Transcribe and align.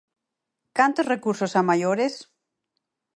¿Cantos 0.77 1.09
recursos 1.13 1.53
a 1.59 1.61
maiores? 1.69 2.13